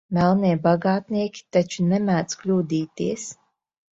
Melnie 0.17 0.53
bagātnieki 0.61 1.43
taču 1.57 1.85
nemēdz 1.91 2.39
kļūdīties. 2.41 3.29